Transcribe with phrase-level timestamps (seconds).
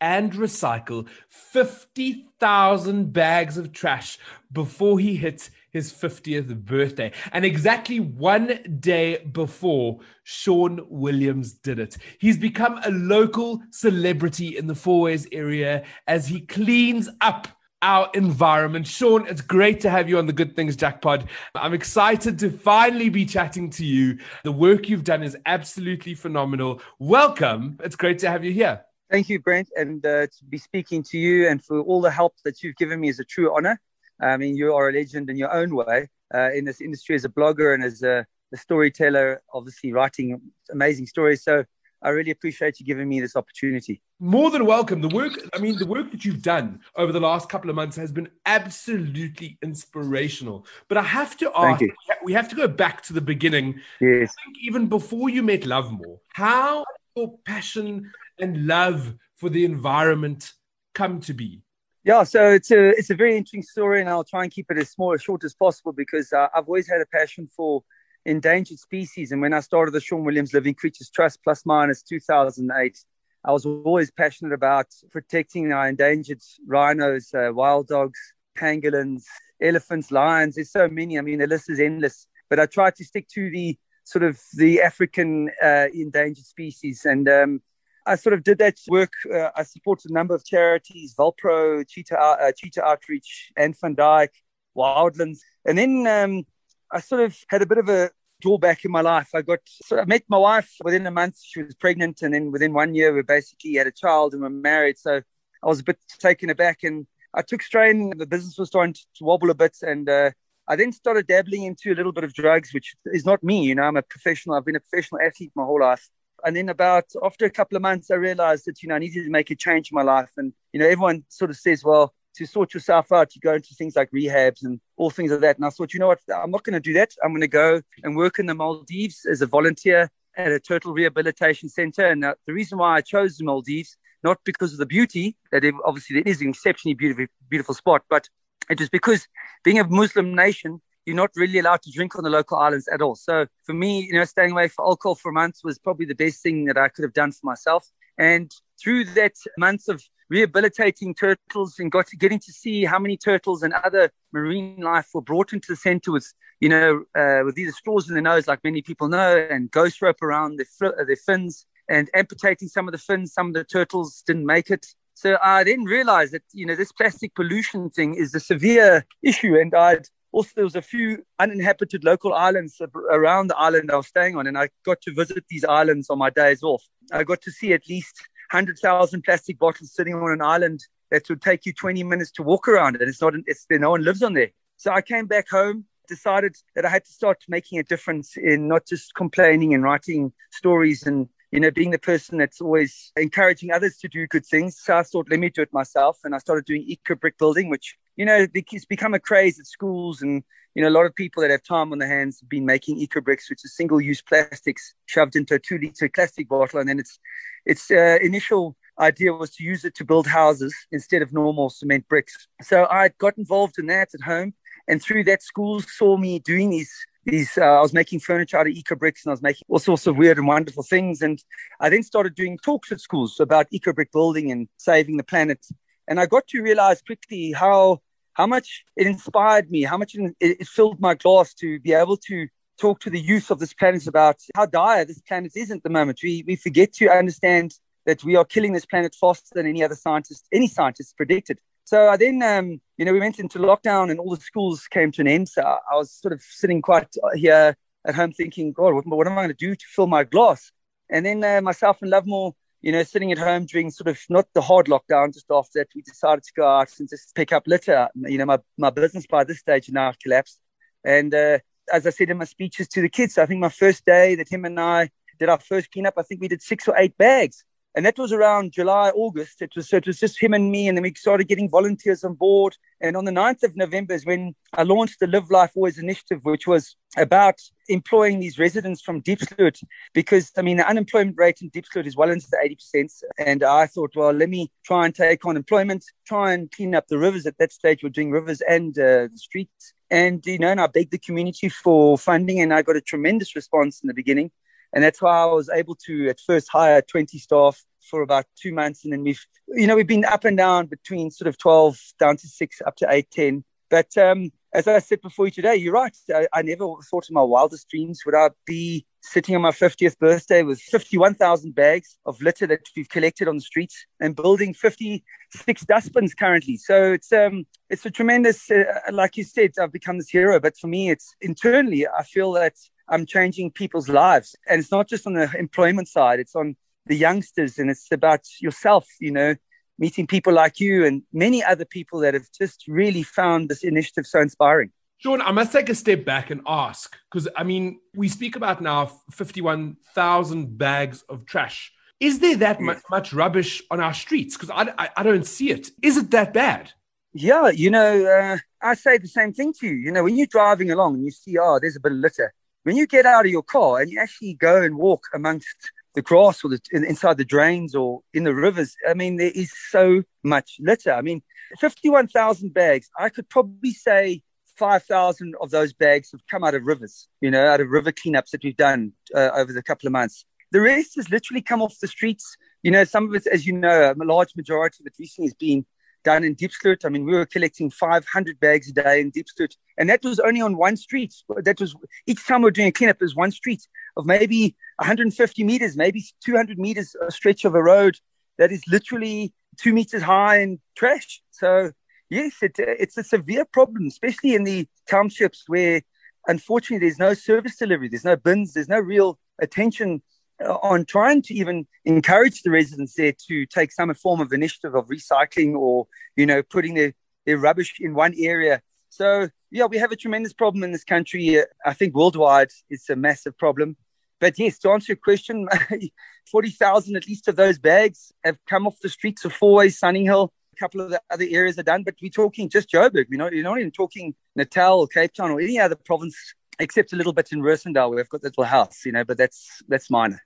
[0.00, 4.18] and recycle 50,000 bags of trash
[4.52, 7.12] before he hits his 50th birthday.
[7.32, 11.98] And exactly one day before, Sean Williams did it.
[12.18, 17.48] He's become a local celebrity in the Fourways area as he cleans up
[17.82, 18.86] our environment.
[18.86, 21.24] Sean, it's great to have you on the Good Things Jackpot.
[21.54, 24.18] I'm excited to finally be chatting to you.
[24.42, 26.80] The work you've done is absolutely phenomenal.
[26.98, 27.78] Welcome.
[27.84, 28.80] It's great to have you here.
[29.10, 32.34] Thank you, Brent, and uh, to be speaking to you and for all the help
[32.44, 33.80] that you've given me is a true honor.
[34.20, 37.24] I mean, you are a legend in your own way uh, in this industry as
[37.24, 40.38] a blogger and as a, a storyteller, obviously writing
[40.70, 41.42] amazing stories.
[41.42, 41.64] So
[42.02, 44.02] I really appreciate you giving me this opportunity.
[44.20, 45.00] More than welcome.
[45.00, 47.96] The work, I mean, the work that you've done over the last couple of months
[47.96, 50.66] has been absolutely inspirational.
[50.88, 51.82] But I have to ask,
[52.22, 53.80] we have to go back to the beginning.
[54.00, 54.34] Yes.
[54.38, 56.84] I think even before you met Lovemore, how
[57.18, 60.52] your passion and love for the environment
[60.94, 61.62] come to be?
[62.04, 64.78] Yeah, so it's a it's a very interesting story, and I'll try and keep it
[64.78, 67.82] as small as short as possible because uh, I've always had a passion for
[68.24, 69.32] endangered species.
[69.32, 72.98] And when I started the Sean Williams Living Creatures Trust, plus minus 2008,
[73.44, 78.18] I was always passionate about protecting our endangered rhinos, uh, wild dogs,
[78.56, 79.24] pangolins,
[79.60, 80.54] elephants, lions.
[80.54, 81.18] There's so many.
[81.18, 82.26] I mean, the list is endless.
[82.48, 83.76] But I tried to stick to the
[84.08, 87.04] sort of the African uh, endangered species.
[87.04, 87.60] And um,
[88.06, 89.12] I sort of did that work.
[89.32, 94.30] Uh, I supported a number of charities, VulPro, Cheetah, uh, Cheetah Outreach, and Van Dyk,
[94.74, 95.40] Wildlands.
[95.66, 96.46] And then um,
[96.90, 99.28] I sort of had a bit of a drawback in my life.
[99.34, 101.36] I got sort of met my wife within a month.
[101.42, 104.50] She was pregnant, and then within one year, we basically had a child and were
[104.50, 104.98] married.
[104.98, 105.20] So
[105.62, 108.16] I was a bit taken aback, and I took strain.
[108.16, 110.30] The business was starting to wobble a bit, and uh,
[110.68, 113.64] I then started dabbling into a little bit of drugs, which is not me.
[113.64, 114.56] You know, I'm a professional.
[114.56, 116.08] I've been a professional athlete my whole life.
[116.44, 119.24] And then about after a couple of months, I realized that you know I needed
[119.24, 120.30] to make a change in my life.
[120.36, 123.74] And you know, everyone sort of says, well to sort yourself out, you go into
[123.74, 125.56] things like rehabs and all things like that.
[125.56, 127.10] And I thought, you know what, I'm not going to do that.
[127.22, 130.92] I'm going to go and work in the Maldives as a volunteer at a turtle
[130.92, 132.06] rehabilitation center.
[132.06, 136.20] And the reason why I chose the Maldives, not because of the beauty, that obviously
[136.20, 138.28] it is an exceptionally beautiful, beautiful spot, but
[138.70, 139.26] it was because
[139.64, 143.00] being a Muslim nation, you're not really allowed to drink on the local islands at
[143.00, 143.14] all.
[143.14, 146.42] So for me, you know, staying away from alcohol for months was probably the best
[146.42, 147.88] thing that I could have done for myself.
[148.18, 153.16] And through that months of rehabilitating turtles and got to getting to see how many
[153.16, 156.30] turtles and other marine life were brought into the center with,
[156.60, 160.02] you know, uh, with these straws in the nose, like many people know, and ghost
[160.02, 163.32] rope around their, their fins and amputating some of the fins.
[163.32, 164.86] Some of the turtles didn't make it.
[165.18, 169.56] So I then realized that, you know, this plastic pollution thing is a severe issue.
[169.58, 172.80] And I'd also, there was a few uninhabited local islands
[173.10, 174.46] around the island I was staying on.
[174.46, 176.84] And I got to visit these islands on my days off.
[177.10, 178.14] I got to see at least
[178.52, 182.68] 100,000 plastic bottles sitting on an island that would take you 20 minutes to walk
[182.68, 185.48] around and it's not it's there no one lives on there so i came back
[185.48, 189.82] home decided that i had to start making a difference in not just complaining and
[189.82, 194.46] writing stories and you know being the person that's always encouraging others to do good
[194.46, 194.78] things.
[194.82, 196.18] So i thought let me do it myself.
[196.24, 199.66] And i started doing eco brick building which you know it's become a craze at
[199.66, 200.22] schools.
[200.22, 200.42] And
[200.74, 202.98] you know, a lot of people that have time on their hands have been making
[202.98, 207.18] eco bricks, which is single-use plastics shoved into a two-liter plastic bottle, and then its
[207.66, 212.06] its uh, initial idea was to use it to build houses instead of normal cement
[212.08, 212.46] bricks.
[212.62, 214.54] So I got involved in that at home,
[214.86, 216.92] and through that, schools saw me doing these
[217.24, 217.56] these.
[217.56, 220.06] Uh, I was making furniture out of eco bricks, and I was making all sorts
[220.06, 221.22] of weird and wonderful things.
[221.22, 221.42] And
[221.80, 225.64] I then started doing talks at schools about eco brick building and saving the planet.
[226.06, 228.00] And I got to realize quickly how
[228.34, 232.16] how much it inspired me, how much it, it filled my glass to be able
[232.16, 232.46] to
[232.80, 235.90] talk to the youth of this planet about how dire this planet is at the
[235.90, 236.20] moment.
[236.22, 237.74] We, we forget to understand
[238.06, 241.58] that we are killing this planet faster than any other scientist, any scientist predicted.
[241.88, 245.10] So I then, um, you know, we went into lockdown and all the schools came
[245.12, 245.48] to an end.
[245.48, 247.74] So I was sort of sitting quite here
[248.04, 250.70] at home thinking, God, what, what am I going to do to fill my glass?
[251.08, 252.52] And then uh, myself and Lovemore
[252.82, 255.88] you know, sitting at home during sort of not the hard lockdown, just after that,
[255.94, 258.08] we decided to go out and just pick up litter.
[258.14, 260.60] You know, my, my business by this stage now collapsed.
[261.04, 261.58] And uh,
[261.90, 264.52] as I said in my speeches to the kids, I think my first day that
[264.52, 267.64] him and I did our first cleanup, I think we did six or eight bags.
[267.98, 269.60] And that was around July, August.
[269.60, 270.86] It was, so it was just him and me.
[270.86, 272.76] And then we started getting volunteers on board.
[273.00, 276.38] And on the 9th of November is when I launched the Live Life Always initiative,
[276.44, 277.56] which was about
[277.88, 279.80] employing these residents from Diepsloot.
[280.14, 283.10] Because, I mean, the unemployment rate in Diepsloot is well into the 80%.
[283.36, 287.08] And I thought, well, let me try and take on employment, try and clean up
[287.08, 287.46] the rivers.
[287.46, 289.92] At that stage, we're doing rivers and uh, the streets.
[290.08, 292.60] And, you know, and I begged the community for funding.
[292.60, 294.52] And I got a tremendous response in the beginning.
[294.92, 298.72] And that's why I was able to at first hire 20 staff for about two
[298.72, 299.04] months.
[299.04, 302.36] And then we've, you know, we've been up and down between sort of 12 down
[302.36, 303.64] to six, up to eight, 10.
[303.90, 306.14] But um, as I said before you today, you're right.
[306.34, 310.18] I, I, never thought in my wildest dreams would I be sitting on my 50th
[310.18, 315.82] birthday with 51,000 bags of litter that we've collected on the streets and building 56
[315.82, 316.76] dustbins currently.
[316.76, 320.60] So it's um it's a tremendous, uh, like you said, I've become this hero.
[320.60, 322.74] But for me, it's internally, I feel that
[323.08, 326.76] I'm changing people's lives, and it's not just on the employment side; it's on
[327.08, 329.06] the youngsters, and it's about yourself.
[329.20, 329.54] You know,
[329.98, 334.26] meeting people like you and many other people that have just really found this initiative
[334.26, 334.90] so inspiring.
[335.18, 338.80] Sean, I must take a step back and ask because I mean, we speak about
[338.80, 341.92] now 51,000 bags of trash.
[342.20, 344.56] Is there that much, much rubbish on our streets?
[344.56, 345.90] Because I, I, I, don't see it.
[346.02, 346.90] Is it that bad?
[347.32, 349.94] Yeah, you know, uh, I say the same thing to you.
[349.94, 352.52] You know, when you're driving along and you see, oh, there's a bit of litter,
[352.82, 356.22] when you get out of your car and you actually go and walk amongst the
[356.22, 360.24] grass or the, inside the drains or in the rivers, I mean, there is so
[360.42, 361.12] much litter.
[361.12, 361.42] I mean,
[361.78, 364.42] 51,000 bags, I could probably say
[364.76, 368.50] 5,000 of those bags have come out of rivers, you know, out of river cleanups
[368.50, 370.44] that we've done uh, over the couple of months.
[370.72, 372.56] The rest has literally come off the streets.
[372.82, 375.54] You know, some of it, as you know, a large majority of it recently has
[375.54, 375.86] been
[376.24, 377.04] done in Deep Diepsloot.
[377.04, 380.40] I mean, we were collecting 500 bags a day in Deep Diepsloot, and that was
[380.40, 381.32] only on one street.
[381.62, 381.94] That was
[382.26, 386.24] each time we were doing a cleanup, was one street of maybe 150 meters, maybe
[386.44, 388.18] 200 meters a stretch of a road
[388.58, 391.40] that is literally two meters high and trash.
[391.50, 391.92] So
[392.28, 396.02] yes, it, it's a severe problem, especially in the townships where
[396.48, 400.22] unfortunately there's no service delivery, there's no bins, there's no real attention
[400.64, 404.94] uh, on trying to even encourage the residents there to take some form of initiative
[404.96, 407.12] of recycling or you know putting their,
[407.46, 408.82] their rubbish in one area.
[409.10, 411.62] So yeah we have a tremendous problem in this country.
[411.86, 413.96] I think worldwide it's a massive problem
[414.40, 415.68] but yes to answer your question
[416.50, 420.76] 40000 at least of those bags have come off the streets of fourways sunninghill a
[420.78, 423.64] couple of the other areas are done but we're talking just joburg you know you're
[423.64, 427.60] not even talking natal cape town or any other province except a little bit in
[427.60, 430.42] Rosendal where we've got that little house, you know, but that's that's minor.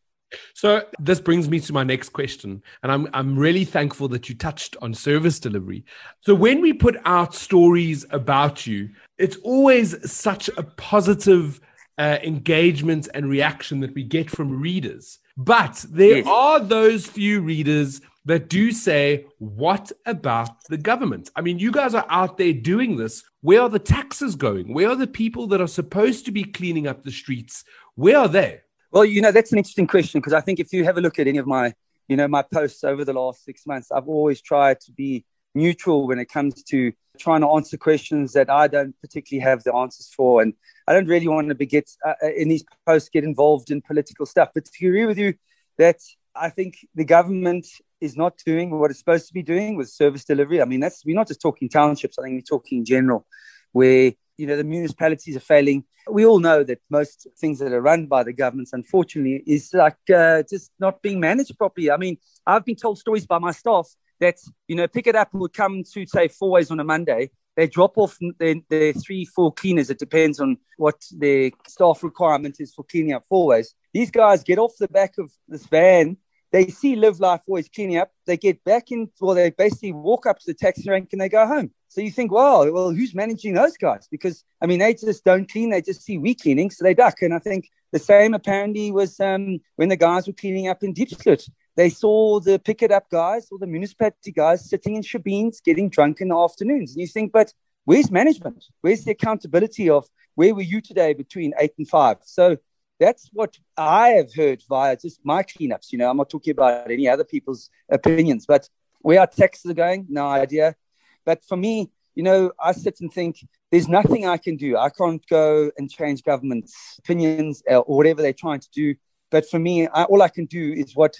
[0.55, 4.35] So this brings me to my next question, and I'm I'm really thankful that you
[4.35, 5.85] touched on service delivery.
[6.23, 11.61] So when we put out stories about you, it's always such a positive
[11.99, 15.19] uh, engagement and reaction that we get from readers.
[15.37, 16.27] But there yes.
[16.27, 21.31] are those few readers that do say, What about the government?
[21.35, 23.25] I mean, you guys are out there doing this.
[23.41, 24.73] Where are the taxes going?
[24.73, 27.65] Where are the people that are supposed to be cleaning up the streets?
[27.95, 28.61] Where are they?
[28.91, 31.19] Well, you know, that's an interesting question because I think if you have a look
[31.19, 31.75] at any of my,
[32.09, 35.25] you know, my posts over the last six months, I've always tried to be
[35.55, 39.75] neutral when it comes to trying to answer questions that I don't particularly have the
[39.75, 40.43] answers for.
[40.43, 40.55] And
[40.87, 43.83] I don't really want to be get uh, uh, in these posts get involved in
[43.83, 44.51] political stuff.
[44.55, 45.35] But to agree with you
[45.79, 46.01] that
[46.35, 47.67] I think the government
[48.01, 50.61] is not doing what it's supposed to be doing with service delivery.
[50.61, 52.19] I mean, that's we're not just talking townships.
[52.19, 53.27] I think we're talking in general,
[53.73, 57.81] where you know the municipalities are failing we all know that most things that are
[57.81, 62.17] run by the governments unfortunately is like uh, just not being managed properly i mean
[62.47, 63.89] i've been told stories by my staff
[64.23, 64.39] that
[64.69, 68.55] you know Pikitup would come to say Fourways on a monday they drop off their,
[68.71, 73.25] their three four cleaners it depends on what their staff requirement is for cleaning up
[73.31, 73.75] Fourways.
[73.93, 76.17] these guys get off the back of this van
[76.53, 80.25] they see live life always cleaning up they get back in or they basically walk
[80.27, 83.15] up to the taxi rank and they go home so you think, well, well, who's
[83.15, 84.09] managing those guys?
[84.11, 87.21] Because I mean, they just don't clean; they just see we cleaning, so they duck.
[87.21, 90.95] And I think the same apparently was um, when the guys were cleaning up in
[90.95, 91.47] Diepsloot.
[91.77, 96.29] They saw the Pikitup guys or the municipality guys sitting in shebeens getting drunk in
[96.29, 96.93] the afternoons.
[96.93, 97.53] And you think, but
[97.85, 98.65] where's management?
[98.83, 102.19] Where's the accountability of where were you today between eight and five?
[102.25, 102.59] So
[103.01, 105.93] that's what I have heard via just my cleanups.
[105.93, 108.69] You know, I'm not talking about any other people's opinions, but
[109.01, 110.77] where our taxes are going, no idea.
[111.25, 114.77] But for me, you know, I sit and think there's nothing I can do.
[114.77, 118.95] I can't go and change government's opinions or whatever they're trying to do.
[119.31, 121.17] But for me, I, all I can do is what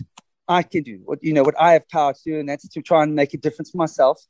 [0.49, 2.83] I can do, what you know, what I have power to do, and that's to
[2.83, 4.21] try and make a difference myself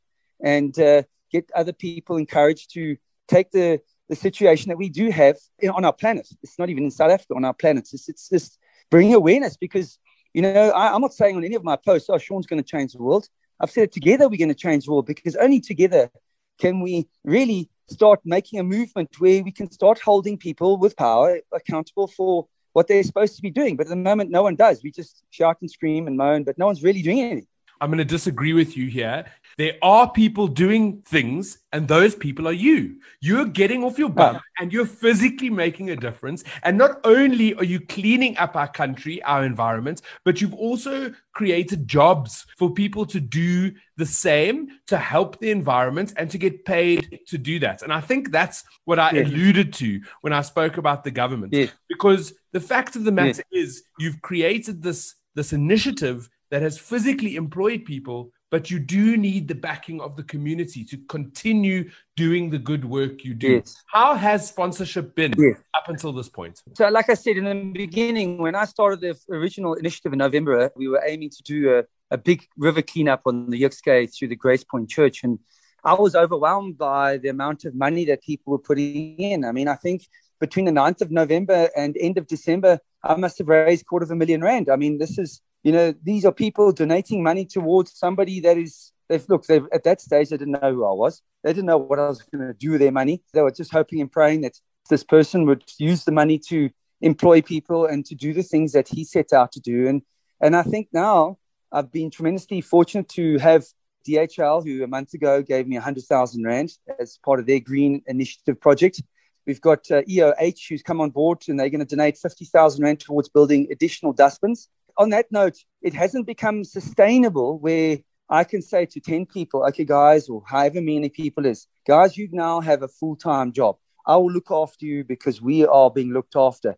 [0.45, 2.97] and uh, get other people encouraged to
[3.29, 5.37] take the the situation that we do have
[5.73, 6.29] on our planet.
[6.43, 7.89] It's not even in South Africa on our planet.
[7.93, 8.59] It's, it's just
[8.91, 9.99] bring awareness because
[10.35, 12.69] You know, I, I'm not saying on any of my posts, oh, Sean's going to
[12.69, 13.29] change the world.
[13.61, 16.11] I've said it together we're going to change the world because only together
[16.59, 21.41] can we really start making a movement where we can start holding people with power
[21.53, 23.77] accountable for what they're supposed to be doing.
[23.77, 24.83] But at the moment, no one does.
[24.83, 27.47] We just shout and scream and moan, but no one's really doing anything.
[27.83, 29.25] I'm going to disagree with you here.
[29.59, 33.01] There are people doing things, and those people are you.
[33.21, 34.13] You're getting off your ah.
[34.13, 36.45] bum and you're physically making a difference.
[36.63, 41.89] And not only are you cleaning up our country, our environment, but you've also created
[41.89, 47.21] jobs for people to do the same to help the environment and to get paid
[47.27, 47.83] to do that.
[47.83, 49.27] And I think that's what I yes.
[49.27, 51.53] alluded to when I spoke about the government.
[51.53, 51.73] Yes.
[51.89, 53.65] Because the fact of the matter yes.
[53.65, 59.49] is, you've created this this initiative that has physically employed people, but you do need
[59.49, 63.53] the backing of the community to continue doing the good work you do.
[63.53, 63.83] Yes.
[63.87, 65.57] How has sponsorship been yes.
[65.75, 66.63] up until this point?
[66.77, 70.71] So, like I said in the beginning, when I started the original initiative in November,
[70.77, 74.37] we were aiming to do a, a big river cleanup on the Jukskei through the
[74.37, 75.25] Grace Point Church.
[75.25, 75.39] And
[75.83, 79.47] I was overwhelmed by the amount of money that people were putting in.
[79.47, 80.07] I mean, I think
[80.39, 84.11] between the 9th of November and end of December, I must have raised quarter of
[84.11, 84.69] a million rand.
[84.69, 88.93] I mean, this is you know, these are people donating money towards somebody that is,
[89.09, 91.23] they've, look, they've, at that stage, they didn't know who I was.
[91.45, 93.23] They didn't know what I was going to do with their money.
[93.33, 94.59] They were just hoping and praying that
[94.91, 98.89] this person would use the money to employ people and to do the things that
[98.89, 99.89] he set out to do.
[99.89, 100.03] And,
[100.41, 101.39] and I think now
[101.71, 103.65] I've been tremendously fortunate to have
[104.07, 108.61] DHL, who a month ago gave me 100,000 Rand as part of their Green Initiative
[108.61, 109.01] project.
[109.47, 113.01] We've got uh, EOH, who's come on board, and they're going to donate 50,000 Rand
[113.01, 118.87] towards building additional dustbins on that note, it hasn't become sustainable where I can say
[118.87, 122.89] to 10 people, okay, guys, or however many people is, guys, you now have a
[122.89, 123.77] full time job.
[124.07, 126.77] I will look after you because we are being looked after.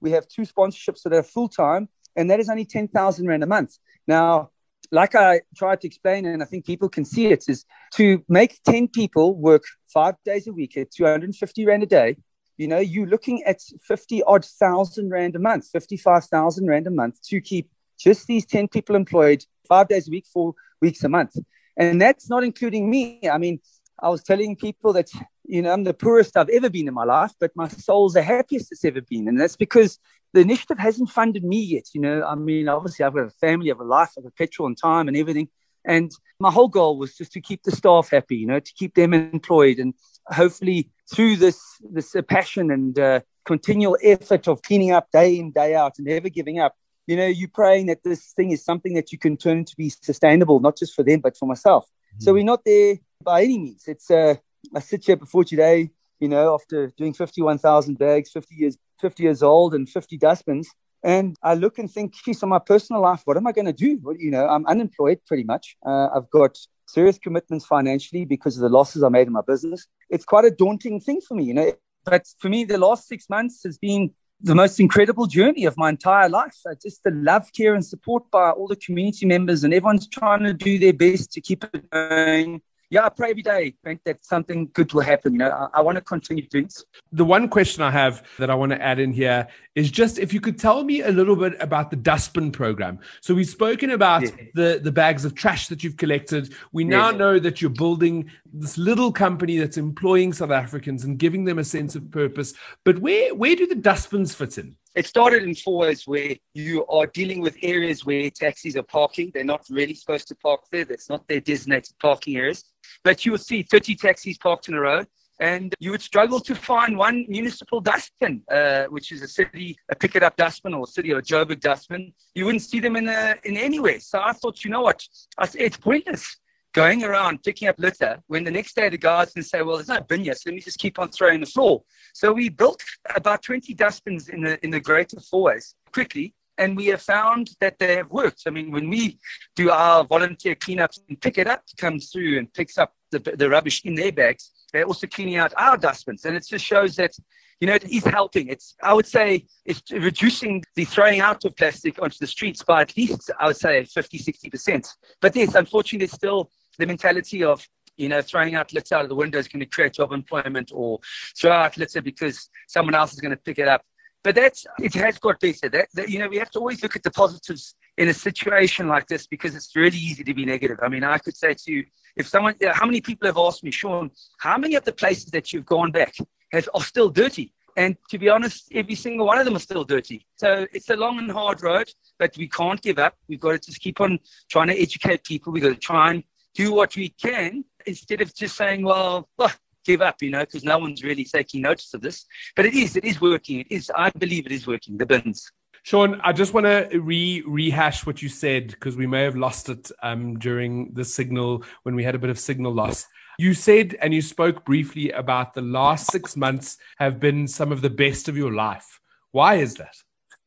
[0.00, 3.46] We have two sponsorships that are full time, and that is only 10,000 Rand a
[3.46, 3.78] month.
[4.06, 4.50] Now,
[4.90, 8.60] like I tried to explain, and I think people can see it, is to make
[8.64, 12.16] 10 people work five days a week at 250 Rand a day
[12.56, 17.20] you know, you're looking at 50 odd thousand rand a month, 55,000 rand a month
[17.28, 21.36] to keep just these 10 people employed five days a week, four weeks a month.
[21.76, 23.20] And that's not including me.
[23.30, 23.60] I mean,
[24.02, 25.10] I was telling people that,
[25.44, 28.22] you know, I'm the poorest I've ever been in my life, but my soul's the
[28.22, 29.28] happiest it's ever been.
[29.28, 29.98] And that's because
[30.32, 31.84] the initiative hasn't funded me yet.
[31.94, 34.26] You know, I mean, obviously, I've got a family, I have a life, I have
[34.26, 35.48] a petrol and time and everything.
[35.84, 36.10] And
[36.40, 39.14] my whole goal was just to keep the staff happy, you know, to keep them
[39.14, 39.94] employed and
[40.26, 41.60] hopefully through this
[41.90, 46.06] this uh, passion and uh, continual effort of cleaning up day in day out and
[46.06, 46.74] never giving up
[47.06, 49.88] you know you're praying that this thing is something that you can turn to be
[49.88, 52.24] sustainable not just for them but for myself mm-hmm.
[52.24, 54.34] so we're not there by any means it's uh
[54.74, 59.42] i sit here before today you know after doing 51000 bags 50 years 50 years
[59.42, 60.68] old and 50 dustbins
[61.04, 63.72] and I look and think, geez, on my personal life, what am I going to
[63.72, 64.00] do?
[64.02, 65.76] Well, you know, I'm unemployed pretty much.
[65.86, 69.86] Uh, I've got serious commitments financially because of the losses I made in my business.
[70.08, 71.72] It's quite a daunting thing for me, you know.
[72.04, 75.88] But for me, the last six months has been the most incredible journey of my
[75.88, 76.54] entire life.
[76.82, 80.52] Just the love, care, and support by all the community members, and everyone's trying to
[80.52, 84.70] do their best to keep it going yeah, I pray every day, think that something
[84.72, 85.32] good will happen.
[85.32, 86.84] You know, I, I want to continue doing this.
[87.12, 90.32] The one question I have that I want to add in here is just if
[90.32, 92.98] you could tell me a little bit about the dustbin program.
[93.20, 94.30] So we've spoken about yeah.
[94.54, 96.54] the, the bags of trash that you've collected.
[96.72, 97.16] We now yeah.
[97.16, 101.64] know that you're building this little company that's employing South Africans and giving them a
[101.64, 102.54] sense of purpose.
[102.84, 104.76] But where, where do the dustbins fit in?
[104.96, 109.30] It started in Fourways where you are dealing with areas where taxis are parking.
[109.34, 110.86] They're not really supposed to park there.
[110.86, 112.64] That's not their designated parking areas.
[113.04, 115.04] But you will see 30 taxis parked in a row
[115.38, 119.94] and you would struggle to find one municipal dustbin, uh, which is a city, a
[119.94, 122.14] Pikitup dustbin or city or Joburg dustbin.
[122.34, 124.00] You wouldn't see them in, a, in anywhere.
[124.00, 125.02] So I thought, you know what?
[125.36, 126.38] I said, it's pointless
[126.76, 129.88] going around picking up litter when the next day the guards can say, well, there's
[129.88, 131.82] no bin yet, so let me just keep on throwing the floor.
[132.12, 132.82] So we built
[133.14, 137.78] about 20 dustbins in the, in the greater Fourways quickly, and we have found that
[137.78, 138.42] they have worked.
[138.46, 139.18] I mean, when we
[139.54, 143.94] do our volunteer cleanups and Pikitup, comes through and picks up the, the rubbish in
[143.94, 146.26] their bags, they're also cleaning out our dustbins.
[146.26, 147.12] And it just shows that
[147.60, 148.48] you know, it is helping.
[148.48, 152.82] It's, I would say, it's reducing the throwing out of plastic onto the streets by
[152.82, 154.88] at least, I would say, 50, 60%.
[155.20, 157.66] But yes, unfortunately, there's still the mentality of
[157.96, 160.70] you know, throwing out litter out of the window is going to create job employment
[160.74, 161.00] or
[161.38, 163.82] throw out litter because someone else is going to pick it up.
[164.22, 165.68] But that's, it has got better.
[165.68, 168.88] That, that, you know, we have to always look at the positives in a situation
[168.88, 170.78] like this because it's really easy to be negative.
[170.82, 171.84] I mean, I could say to you,
[172.16, 175.52] if someone, how many people have asked me, Sean, how many of the places that
[175.52, 176.14] you've gone back
[176.52, 177.52] have, are still dirty?
[177.76, 180.26] And to be honest, every single one of them is still dirty.
[180.36, 183.14] So it's a long and hard road, but we can't give up.
[183.28, 184.18] We've got to just keep on
[184.50, 185.52] trying to educate people.
[185.52, 186.24] We've got to try and
[186.56, 189.52] do what we can instead of just saying, well, well
[189.84, 192.26] give up, you know, because no one's really taking notice of this.
[192.56, 193.60] But it is, it is working.
[193.60, 195.50] It is, I believe it is working, the bins.
[195.84, 199.68] Sean, I just want to re rehash what you said because we may have lost
[199.68, 203.06] it um, during the signal when we had a bit of signal loss.
[203.38, 207.82] You said and you spoke briefly about the last six months have been some of
[207.82, 208.98] the best of your life.
[209.30, 209.94] Why is that?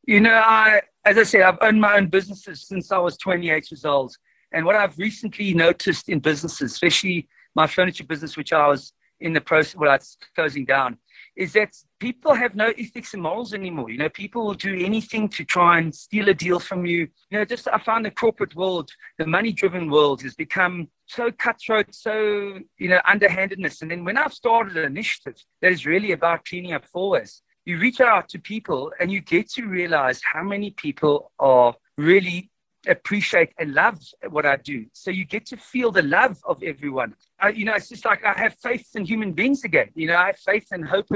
[0.05, 3.71] You know, I, as I said, I've owned my own businesses since I was 28
[3.71, 4.13] years old.
[4.51, 9.33] And what I've recently noticed in businesses, especially my furniture business, which I was in
[9.33, 10.97] the process, well, it's closing down,
[11.35, 13.89] is that people have no ethics and morals anymore.
[13.89, 17.07] You know, people will do anything to try and steal a deal from you.
[17.29, 21.31] You know, just I find the corporate world, the money driven world has become so
[21.31, 23.81] cutthroat, so, you know, underhandedness.
[23.81, 27.77] And then when I've started an initiative that is really about cleaning up Fourways, you
[27.77, 32.49] reach out to people and you get to realize how many people are really
[32.87, 34.85] appreciate and love what I do.
[34.93, 37.15] So you get to feel the love of everyone.
[37.39, 39.89] I, you know, it's just like I have faith in human beings again.
[39.95, 41.07] You know, I have faith and hope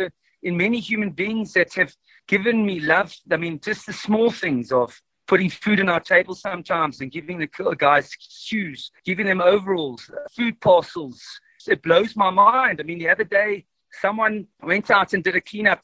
[0.44, 1.94] in many human beings that have
[2.28, 3.16] given me love.
[3.32, 7.40] I mean, just the small things of putting food on our table sometimes and giving
[7.40, 11.22] the guys shoes, giving them overalls, food parcels.
[11.68, 12.82] It blows my mind.
[12.82, 13.66] I mean, the other day,
[14.02, 15.82] someone went out and did a cleanup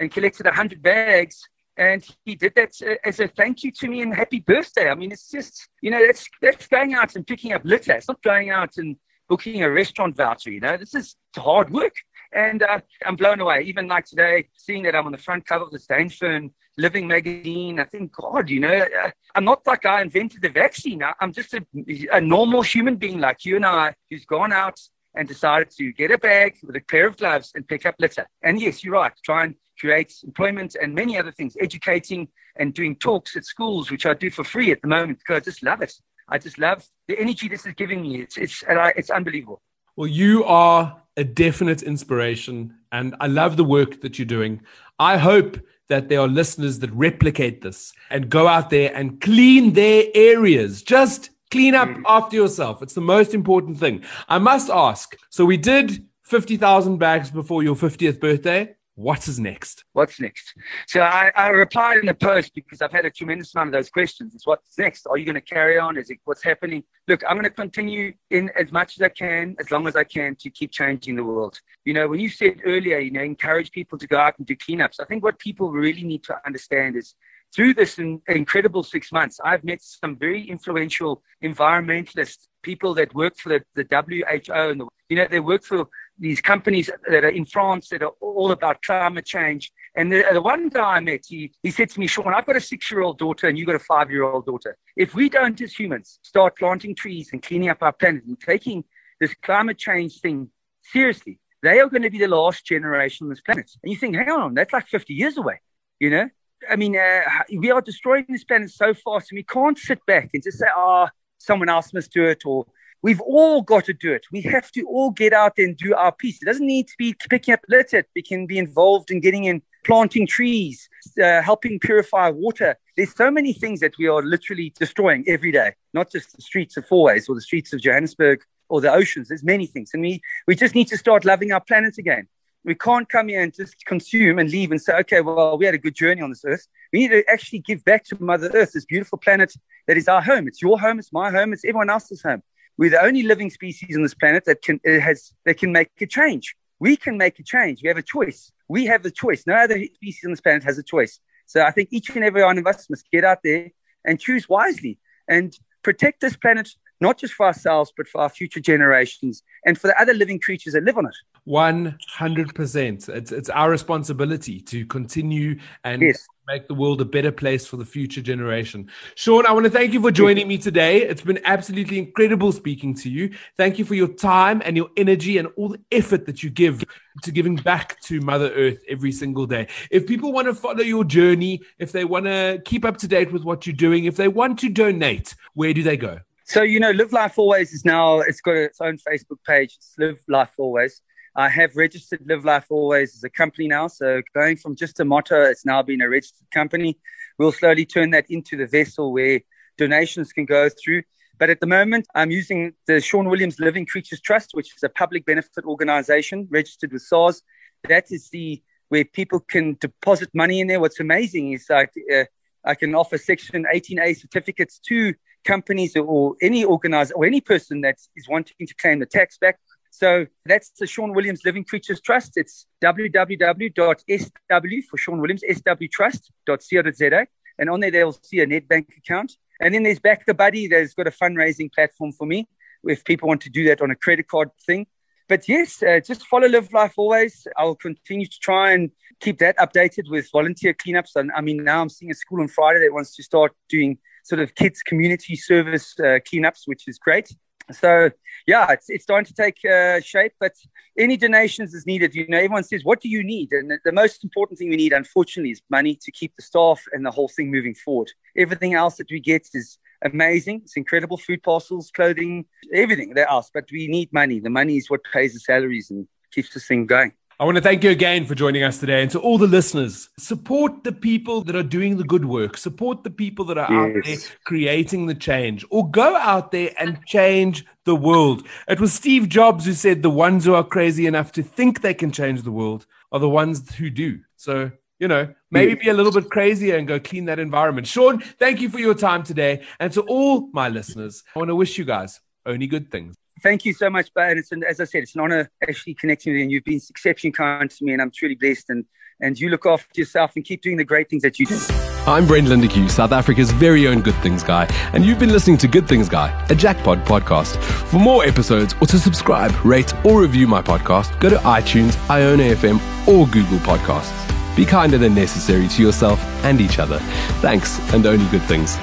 [0.00, 1.46] and collected 100 bags
[1.78, 2.72] and he did that
[3.04, 4.90] as a thank you to me and happy birthday.
[4.90, 7.92] I mean, it's just you know that's that's going out and picking up litter.
[7.92, 8.96] It's not going out and
[9.28, 10.50] booking a restaurant voucher.
[10.50, 11.94] You know, this is hard work,
[12.32, 13.62] and uh, I'm blown away.
[13.62, 17.80] Even like today, seeing that I'm on the front cover of the Stainfern Living magazine,
[17.80, 21.02] I think, God, you know, uh, I'm not like I invented the vaccine.
[21.20, 21.64] I'm just a,
[22.12, 24.78] a normal human being like you and I, who's gone out
[25.14, 28.26] and decided to get a bag with a pair of gloves and pick up litter.
[28.42, 29.12] And yes, you're right.
[29.24, 34.06] Try and creates employment and many other things, educating and doing talks at schools, which
[34.06, 35.92] I do for free at the moment because I just love it.
[36.28, 38.20] I just love the energy this is giving me.
[38.20, 39.62] It's, it's, it's unbelievable.
[39.96, 44.60] Well, you are a definite inspiration, and I love the work that you're doing.
[44.98, 49.72] I hope that there are listeners that replicate this and go out there and clean
[49.72, 50.82] their areas.
[50.82, 52.02] Just clean up mm.
[52.06, 52.82] after yourself.
[52.82, 54.04] It's the most important thing.
[54.28, 58.74] I must ask so, we did 50,000 bags before your 50th birthday.
[58.98, 59.84] What is next?
[59.92, 60.54] What's next?
[60.88, 63.90] So I, I, replied in a post because I've had a tremendous amount of those
[63.90, 64.34] questions.
[64.34, 65.06] It's what's next?
[65.06, 65.96] Are you going to carry on?
[65.96, 66.82] Is it what's happening?
[67.06, 70.02] Look, I'm going to continue in as much as I can, as long as I
[70.02, 71.60] can, to keep changing the world.
[71.84, 74.56] You know, when you said earlier, you know, encourage people to go out and do
[74.56, 74.98] cleanups.
[74.98, 77.14] I think what people really need to understand is
[77.54, 83.36] through this in, incredible six months, I've met some very influential environmentalists, people that work
[83.36, 85.86] for the, the WHO and the, you know, they work for
[86.18, 89.70] these companies that are in France that are all about climate change.
[89.94, 92.56] And the, the one guy I met, he, he said to me, Sean, I've got
[92.56, 94.76] a six year old daughter and you've got a five year old daughter.
[94.96, 98.84] If we don't, as humans, start planting trees and cleaning up our planet and taking
[99.20, 100.50] this climate change thing
[100.82, 103.70] seriously, they are going to be the last generation on this planet.
[103.82, 105.60] And you think, hang on, that's like 50 years away,
[105.98, 106.28] you know?
[106.68, 107.20] I mean, uh,
[107.56, 110.66] we are destroying this planet so fast, and we can't sit back and just say,
[110.74, 112.66] "Oh, someone else must do it," or
[113.02, 114.26] We've all got to do it.
[114.32, 116.42] We have to all get out there and do our piece.
[116.42, 118.04] It doesn't need to be picking up litter.
[118.14, 120.88] We can be involved in getting in planting trees,
[121.22, 122.76] uh, helping purify water.
[122.96, 126.76] There's so many things that we are literally destroying every day, not just the streets
[126.76, 129.28] of Fourways or the streets of Johannesburg or the oceans.
[129.28, 129.90] There's many things.
[129.94, 132.26] And we, we just need to start loving our planet again.
[132.64, 135.74] We can't come here and just consume and leave and say, okay, well, we had
[135.74, 136.66] a good journey on this earth.
[136.92, 139.54] We need to actually give back to Mother Earth, this beautiful planet
[139.86, 140.48] that is our home.
[140.48, 142.42] It's your home, it's my home, it's everyone else's home.
[142.78, 146.06] We're the only living species on this planet that can has that can make a
[146.06, 146.54] change.
[146.78, 147.80] We can make a change.
[147.82, 148.52] We have a choice.
[148.68, 149.46] We have the choice.
[149.46, 151.18] No other species on this planet has a choice.
[151.46, 153.70] So I think each and every one of us must get out there
[154.04, 156.68] and choose wisely and protect this planet
[157.00, 160.72] not just for ourselves, but for our future generations and for the other living creatures
[160.72, 161.14] that live on it.
[161.48, 163.08] 100%.
[163.08, 166.26] It's, it's our responsibility to continue and yes.
[166.46, 168.90] make the world a better place for the future generation.
[169.14, 171.02] Sean, I want to thank you for joining me today.
[171.02, 173.34] It's been absolutely incredible speaking to you.
[173.56, 176.84] Thank you for your time and your energy and all the effort that you give
[177.22, 179.68] to giving back to Mother Earth every single day.
[179.90, 183.32] If people want to follow your journey, if they want to keep up to date
[183.32, 186.20] with what you're doing, if they want to donate, where do they go?
[186.50, 189.74] So, you know, Live Life Always is now, it's got its own Facebook page.
[189.76, 191.02] It's Live Life Always.
[191.36, 193.86] I have registered Live Life Always as a company now.
[193.88, 196.98] So, going from just a motto, it's now been a registered company.
[197.38, 199.40] We'll slowly turn that into the vessel where
[199.76, 201.02] donations can go through.
[201.38, 204.88] But at the moment, I'm using the Sean Williams Living Creatures Trust, which is a
[204.88, 207.42] public benefit organization registered with SARS.
[207.90, 210.80] That is the where people can deposit money in there.
[210.80, 212.24] What's amazing is like uh,
[212.64, 215.12] I can offer Section 18A certificates to
[215.54, 219.56] companies or any organizer or any person that is wanting to claim the tax back.
[219.90, 222.32] So that's the Sean Williams Living Creatures Trust.
[222.36, 227.26] It's www.sw for Sean Williams, swtrust.co.za.
[227.58, 229.32] And on there, they'll see a Nedbank account.
[229.60, 230.70] And then there's BackaBuddy.
[230.70, 232.46] There's got a fundraising platform for me
[232.84, 234.86] if people want to do that on a credit card thing.
[235.28, 237.46] But yes, uh, just follow Live Life always.
[237.56, 241.16] I'll continue to try and keep that updated with volunteer cleanups.
[241.16, 243.98] And I mean, now I'm seeing a school on Friday that wants to start doing
[244.24, 247.30] sort of kids community service uh, cleanups, which is great.
[247.70, 248.10] So
[248.46, 250.32] yeah, it's it's starting to take uh, shape.
[250.40, 250.52] But
[250.98, 252.14] any donations is needed.
[252.14, 254.92] You know, everyone says, "What do you need?" And the, most important thing we need,
[254.92, 258.10] unfortunately, is money to keep the staff and the whole thing moving forward.
[258.36, 260.62] Everything else that we get is amazing.
[260.64, 263.52] It's incredible food parcels, clothing, everything they ask.
[263.52, 264.40] But we need money.
[264.40, 267.12] The money is what pays the salaries and keeps this thing going.
[267.40, 269.00] I want to thank you again for joining us today.
[269.00, 273.04] And to all the listeners, support the people that are doing the good work, support
[273.04, 273.78] the people that are yes.
[273.78, 278.44] out there creating the change, or go out there and change the world.
[278.66, 281.94] It was Steve Jobs who said the ones who are crazy enough to think they
[281.94, 284.18] can change the world are the ones who do.
[284.34, 287.86] So you know, maybe be a little bit crazier and go clean that environment.
[287.86, 289.64] Sean, thank you for your time today.
[289.78, 293.14] And to all my listeners, I want to wish you guys only good things.
[293.42, 294.38] Thank you so much, Ben.
[294.38, 296.80] It's an, as I said, it's an honor actually connecting with you, and you've been
[296.90, 298.70] exceptionally kind to me, and I'm truly blessed.
[298.70, 298.84] And
[299.20, 301.58] and you look after yourself and keep doing the great things that you do.
[302.06, 305.68] I'm Brent Lindeque, South Africa's very own Good Things Guy, and you've been listening to
[305.68, 307.56] Good Things Guy, a Jackpot podcast.
[307.90, 312.78] For more episodes or to subscribe, rate, or review my podcast, go to iTunes, iono.fm,
[313.08, 314.56] or Google Podcasts.
[314.56, 316.98] Be kinder than necessary to yourself and each other.
[317.40, 318.76] Thanks, and only good things.